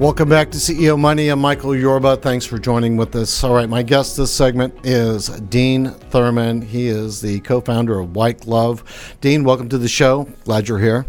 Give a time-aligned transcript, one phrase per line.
[0.00, 1.28] Welcome back to CEO Money.
[1.28, 2.16] I'm Michael Yorba.
[2.16, 3.44] Thanks for joining with us.
[3.44, 6.62] All right, my guest this segment is Dean Thurman.
[6.62, 9.14] He is the co founder of White Glove.
[9.20, 10.26] Dean, welcome to the show.
[10.44, 11.04] Glad you're here.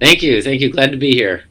[0.00, 0.40] Thank you.
[0.42, 0.70] Thank you.
[0.70, 1.42] Glad to be here.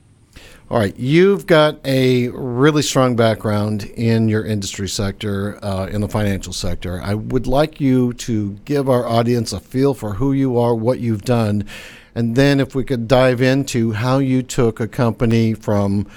[0.71, 6.07] All right, you've got a really strong background in your industry sector, uh, in the
[6.07, 7.02] financial sector.
[7.02, 11.00] I would like you to give our audience a feel for who you are, what
[11.00, 11.68] you've done,
[12.15, 16.07] and then if we could dive into how you took a company from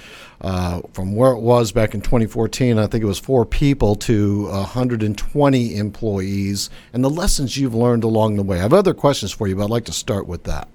[0.41, 4.45] uh, from where it was back in 2014, I think it was four people to
[4.45, 8.57] 120 employees, and the lessons you've learned along the way.
[8.57, 10.69] I have other questions for you, but I'd like to start with that.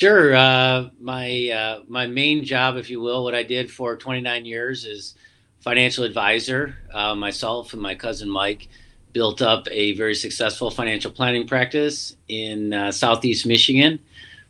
[0.00, 0.34] Sure.
[0.34, 4.86] Uh, my uh, my main job, if you will, what I did for 29 years
[4.86, 5.14] is
[5.58, 6.76] financial advisor.
[6.94, 8.68] Uh, myself and my cousin Mike
[9.12, 13.98] built up a very successful financial planning practice in uh, Southeast Michigan,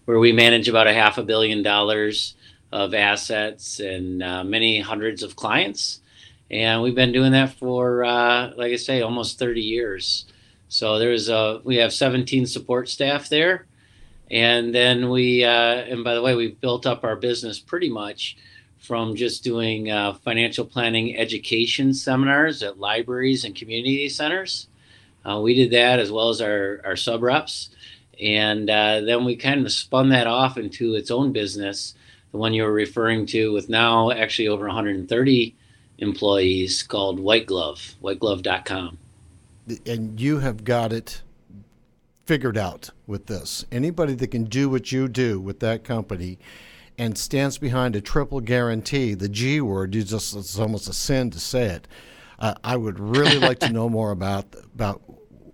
[0.04, 2.34] where we manage about a half a billion dollars
[2.72, 6.00] of assets and uh, many hundreds of clients.
[6.50, 10.26] And we've been doing that for, uh, like I say, almost 30 years.
[10.68, 13.66] So there's a, we have 17 support staff there
[14.30, 18.36] and then we, uh, and by the way, we've built up our business pretty much
[18.80, 24.68] from just doing uh, financial planning education seminars at libraries and community centers.
[25.24, 27.70] Uh, we did that as well as our, our sub reps.
[28.20, 31.94] And uh, then we kind of spun that off into its own business,
[32.32, 35.54] the one you were referring to, with now actually over 130
[35.98, 38.98] employees called White Glove, whiteglove.com.
[39.86, 41.22] And you have got it
[42.24, 43.64] figured out with this.
[43.70, 46.38] Anybody that can do what you do with that company
[47.00, 51.30] and stands behind a triple guarantee, the G word, you just it's almost a sin
[51.30, 51.88] to say it.
[52.38, 55.00] Uh, I would really like to know more about about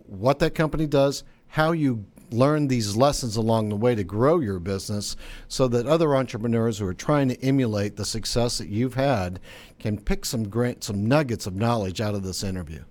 [0.08, 4.58] what that company does, how you learn these lessons along the way to grow your
[4.58, 5.14] business
[5.46, 9.38] so that other entrepreneurs who are trying to emulate the success that you've had
[9.78, 12.82] can pick some great some nuggets of knowledge out of this interview.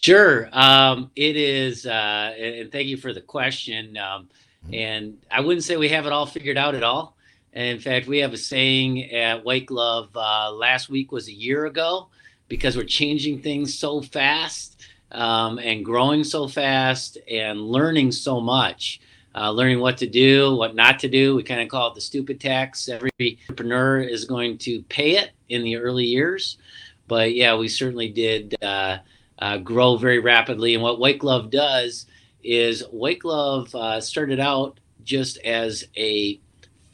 [0.00, 0.48] Sure.
[0.52, 3.96] Um, it is, uh, and thank you for the question.
[3.96, 4.28] Um.
[4.72, 7.16] And I wouldn't say we have it all figured out at all.
[7.52, 11.66] in fact, we have a saying at White Glove uh, last week was a year
[11.66, 12.08] ago
[12.48, 14.82] because we're changing things so fast
[15.12, 19.00] um, and growing so fast and learning so much.
[19.36, 21.34] Uh, learning what to do, what not to do.
[21.34, 22.88] We kind of call it the stupid tax.
[22.88, 26.58] Every entrepreneur is going to pay it in the early years.
[27.08, 28.98] But yeah, we certainly did uh,
[29.40, 30.74] uh, grow very rapidly.
[30.74, 32.06] And what White Glove does
[32.44, 36.40] is White Glove uh, started out just as a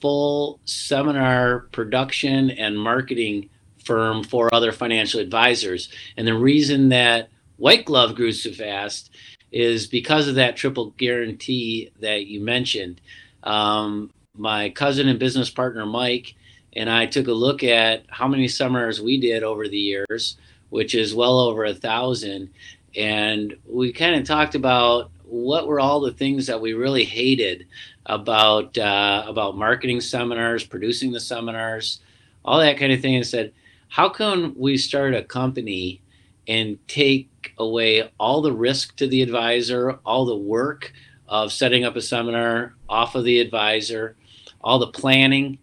[0.00, 3.50] full seminar production and marketing
[3.84, 5.91] firm for other financial advisors.
[6.16, 9.11] And the reason that White Glove grew so fast
[9.53, 13.00] is because of that triple guarantee that you mentioned.
[13.43, 16.34] Um, my cousin and business partner Mike
[16.75, 20.37] and I took a look at how many seminars we did over the years
[20.71, 22.50] which is well over a thousand.
[22.97, 27.67] And we kind of talked about what were all the things that we really hated
[28.07, 32.01] about uh, about marketing seminars, producing the seminars,
[32.45, 33.53] all that kind of thing, and said,
[33.89, 36.01] how can we start a company
[36.49, 40.93] and take away all the risk to the advisor, all the work
[41.29, 44.17] of setting up a seminar off of the advisor,
[44.61, 45.59] all the planning,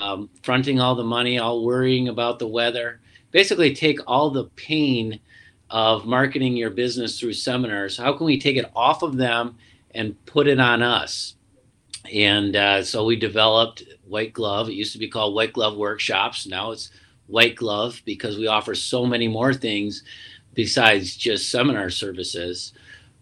[0.00, 3.00] um, fronting all the money, all worrying about the weather,
[3.30, 5.20] basically take all the pain
[5.70, 7.96] of marketing your business through seminars.
[7.96, 9.56] How can we take it off of them
[9.92, 11.34] and put it on us?
[12.12, 14.68] And uh, so we developed White Glove.
[14.68, 16.46] It used to be called White Glove Workshops.
[16.46, 16.90] Now it's
[17.26, 20.02] White Glove because we offer so many more things
[20.52, 22.72] besides just seminar services.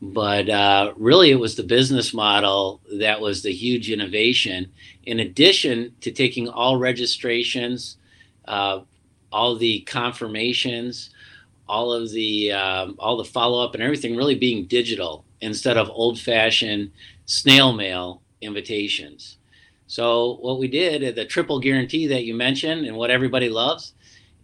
[0.01, 4.73] But uh, really, it was the business model that was the huge innovation.
[5.05, 7.99] In addition to taking all registrations,
[8.47, 8.81] uh,
[9.31, 11.11] all the confirmations,
[11.69, 15.91] all of the um, all the follow up and everything really being digital instead of
[15.91, 16.91] old fashioned
[17.25, 19.39] snail mail invitations.
[19.87, 23.95] So what we did, the triple guarantee that you mentioned and what everybody loves,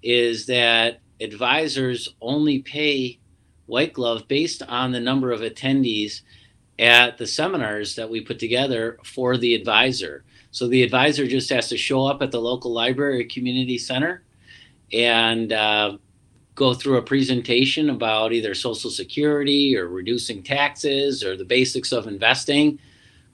[0.03, 3.19] is that advisors only pay
[3.67, 6.23] White Glove based on the number of attendees
[6.79, 10.25] at the seminars that we put together for the advisor.
[10.51, 14.23] So the advisor just has to show up at the local library or community center
[14.93, 15.99] and uh,
[16.59, 22.09] go through a presentation about either Social Security or reducing taxes or the basics of
[22.09, 22.81] investing.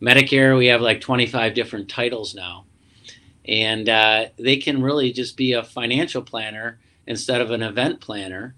[0.03, 2.67] Medicare, we have like 25 different titles now.
[3.49, 8.55] And uh, they can really just be a financial planner instead of an event planner.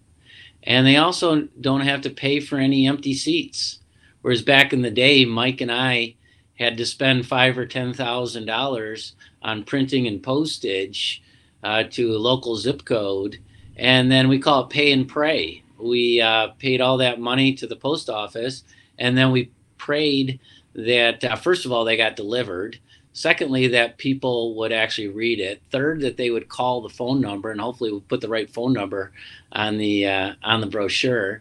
[0.64, 3.78] And they also don't have to pay for any empty seats.
[4.22, 6.16] Whereas back in the day, Mike and I
[6.58, 11.22] had to spend five or ten thousand dollars on printing and postage
[11.62, 13.38] uh, to a local zip code,
[13.76, 15.62] and then we call it pay and pray.
[15.78, 18.64] We uh, paid all that money to the post office,
[18.98, 20.40] and then we prayed
[20.74, 22.78] that uh, first of all they got delivered.
[23.12, 25.62] Secondly, that people would actually read it.
[25.70, 28.74] Third, that they would call the phone number, and hopefully we put the right phone
[28.74, 29.12] number
[29.52, 31.40] on the uh, on the brochure.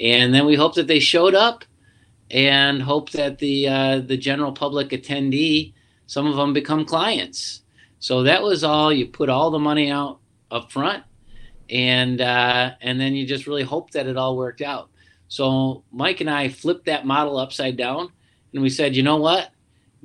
[0.00, 1.64] And then we hope that they showed up,
[2.30, 5.72] and hope that the uh, the general public attendee,
[6.06, 7.62] some of them become clients.
[8.00, 8.92] So that was all.
[8.92, 10.18] You put all the money out
[10.50, 11.04] up front,
[11.72, 14.90] and uh, and then you just really hope that it all worked out.
[15.28, 18.12] So Mike and I flipped that model upside down,
[18.52, 19.50] and we said, you know what?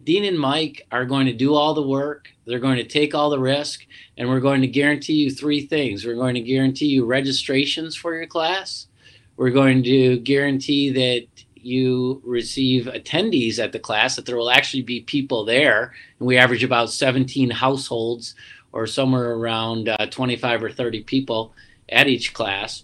[0.03, 2.29] Dean and Mike are going to do all the work.
[2.45, 3.85] They're going to take all the risk,
[4.15, 6.05] and we're going to guarantee you three things.
[6.05, 8.87] We're going to guarantee you registrations for your class.
[9.35, 14.83] We're going to guarantee that you receive attendees at the class, that there will actually
[14.83, 15.93] be people there.
[16.19, 18.35] And we average about 17 households
[18.71, 21.53] or somewhere around uh, 25 or 30 people
[21.89, 22.83] at each class.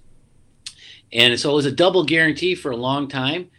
[1.12, 3.50] And so it was a double guarantee for a long time.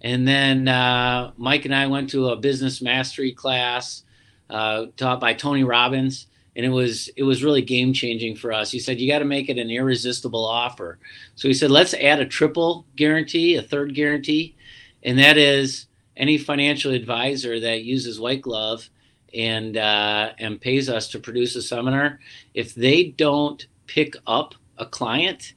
[0.00, 4.02] And then uh, Mike and I went to a business mastery class
[4.50, 8.70] uh, taught by Tony Robbins, and it was it was really game changing for us.
[8.70, 10.98] He said you got to make it an irresistible offer.
[11.36, 14.54] So he said let's add a triple guarantee, a third guarantee,
[15.02, 15.86] and that is
[16.16, 18.88] any financial advisor that uses White Glove
[19.34, 22.20] and uh, and pays us to produce a seminar,
[22.54, 25.54] if they don't pick up a client,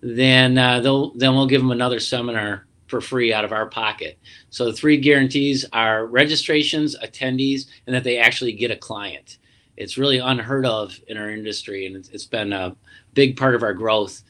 [0.00, 4.18] then uh, they'll then we'll give them another seminar for free out of our pocket.
[4.50, 9.38] So the three guarantees are registrations, attendees, and that they actually get a client.
[9.76, 12.76] It's really unheard of in our industry, and it's, it's been a
[13.14, 14.22] big part of our growth.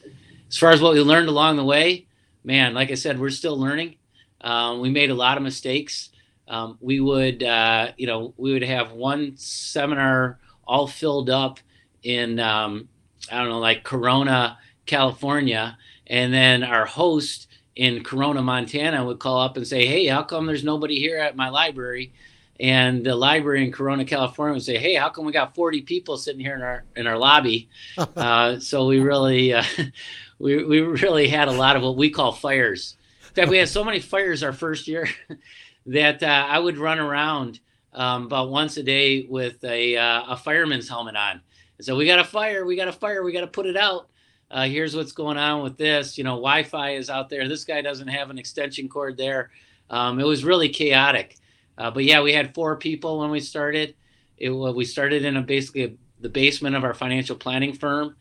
[0.49, 2.07] As far as what we learned along the way,
[2.43, 3.95] man, like I said, we're still learning.
[4.41, 6.09] Um, we made a lot of mistakes.
[6.47, 11.59] Um, we would, uh, you know, we would have one seminar all filled up
[12.03, 12.87] in, um,
[13.31, 15.77] I don't know, like Corona, California,
[16.07, 20.45] and then our host in Corona, Montana would call up and say, Hey, how come
[20.47, 22.11] there's nobody here at my library?
[22.59, 26.17] And the library in Corona, California would say, Hey, how come we got 40 people
[26.17, 27.69] sitting here in our in our lobby?
[27.97, 29.63] uh, so we really uh,
[30.39, 32.95] we, we really had a lot of what we call fires.
[33.29, 35.07] In fact, we had so many fires our first year
[35.87, 37.59] that uh, I would run around
[37.93, 41.41] um, about once a day with a, uh, a fireman's helmet on.
[41.77, 43.77] And so we got a fire, we got a fire, we got to put it
[43.77, 44.09] out
[44.49, 46.17] uh, here's what's going on with this.
[46.17, 47.47] You know, Wi-Fi is out there.
[47.47, 49.51] This guy doesn't have an extension cord there.
[49.89, 51.35] Um, it was really chaotic.
[51.77, 53.95] Uh, but yeah, we had four people when we started.
[54.37, 58.15] It we started in a basically a, the basement of our financial planning firm,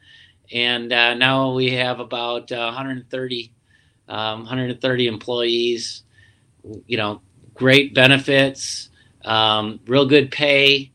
[0.53, 3.53] and uh, now we have about 130
[4.09, 6.03] um, 130 employees.
[6.87, 7.21] You know,
[7.57, 8.91] great benefits,
[9.25, 10.93] um, real good pay,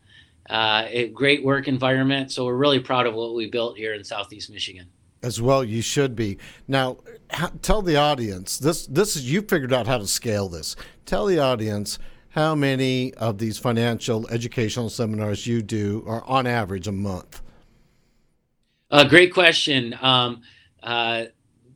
[0.49, 2.31] uh, great work environment.
[2.31, 4.87] So we're really proud of what we built here in Southeast Michigan.
[5.23, 6.37] As well, you should be.
[6.67, 6.97] Now,
[7.61, 8.87] tell the audience this.
[8.87, 10.75] This is you figured out how to scale this.
[11.05, 11.99] Tell the audience
[12.29, 17.41] how many of these financial educational seminars you do are on average a month.
[18.89, 19.95] Uh, great question.
[20.01, 20.41] Um,
[20.81, 21.25] uh,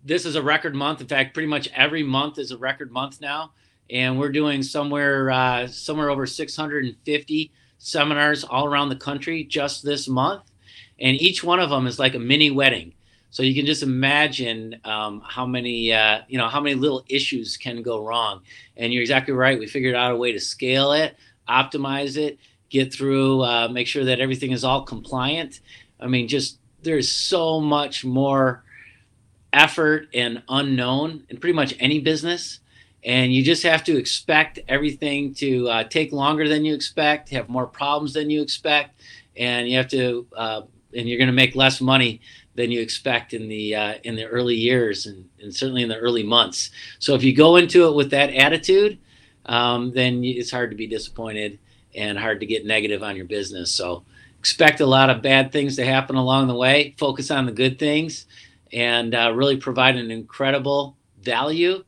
[0.04, 1.02] this is a record month.
[1.02, 3.52] In fact, pretty much every month is a record month now,
[3.90, 10.08] and we're doing somewhere uh, somewhere over 650 seminars all around the country just this
[10.08, 10.44] month,
[11.00, 12.94] and each one of them is like a mini wedding.
[13.30, 17.58] So you can just imagine um, how many uh, you know how many little issues
[17.58, 18.42] can go wrong.
[18.78, 19.60] And you're exactly right.
[19.60, 22.40] We figured out a way to scale it, optimize it,
[22.70, 25.60] get through, uh, make sure that everything is all compliant.
[26.00, 28.64] I mean, just there's so much more
[29.52, 32.60] effort and unknown in pretty much any business.
[33.06, 37.48] And you just have to expect everything to uh, take longer than you expect, have
[37.50, 39.00] more problems than you expect,
[39.38, 40.62] and you have to, uh,
[40.98, 42.20] and you're going to make less money
[42.56, 45.98] than you expect in the uh, in the early years and, and certainly in the
[45.98, 46.72] early months.
[47.00, 48.98] So if you go into it with that attitude,
[49.46, 51.60] um, then it's hard to be disappointed
[51.94, 53.72] and hard to get negative on your business.
[53.72, 54.04] So
[54.40, 56.96] expect a lot of bad things to happen along the way.
[56.98, 58.26] Focus on the good things
[58.74, 61.84] and uh, really provide an incredible value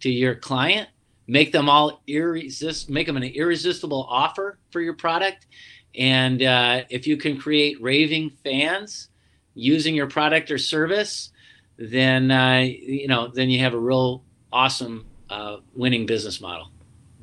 [0.00, 0.88] to your client.
[1.26, 5.46] Make them all irresist, make them an irresistible offer for your product.
[5.94, 9.08] And uh, if you can create raving fans
[9.54, 11.30] using your product or service,
[11.78, 14.22] then uh, you know then you have a real
[14.52, 16.70] awesome uh, winning business model.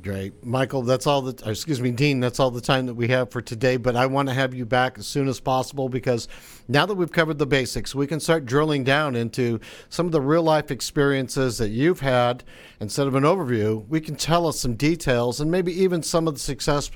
[0.04, 0.82] Great, Michael.
[0.82, 1.48] That's all that.
[1.48, 2.20] Uh, excuse me, Dean.
[2.20, 3.78] That's all the time that we have for today.
[3.78, 6.28] But I want to have you back as soon as possible because
[6.68, 10.20] now that we've covered the basics, we can start drilling down into some of the
[10.20, 12.44] real life experiences that you've had.
[12.82, 16.34] Instead of an overview, we can tell us some details and maybe even some of
[16.34, 16.92] the success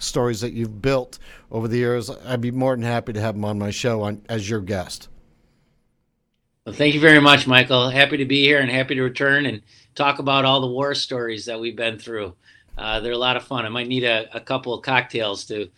[0.00, 1.20] stories that you've built
[1.52, 2.10] over the years.
[2.10, 5.08] I'd be more than happy to have him on my show on, as your guest.
[6.68, 7.88] Well, thank you very much, Michael.
[7.88, 9.62] Happy to be here and happy to return and
[9.94, 12.34] talk about all the war stories that we've been through.
[12.76, 13.64] Uh, they're a lot of fun.
[13.64, 15.70] I might need a, a couple of cocktails to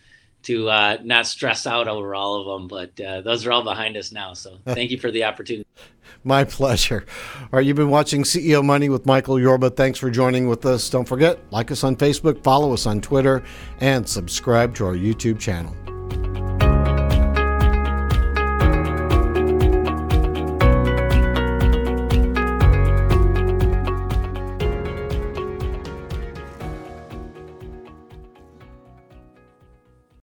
[0.43, 3.95] to uh, not stress out over all of them, but uh, those are all behind
[3.95, 4.33] us now.
[4.33, 5.65] So thank you for the opportunity.
[6.25, 7.05] My pleasure.
[7.39, 9.69] All right, you've been watching CEO Money with Michael Yorba.
[9.69, 10.89] Thanks for joining with us.
[10.89, 13.43] Don't forget, like us on Facebook, follow us on Twitter,
[13.79, 15.73] and subscribe to our YouTube channel.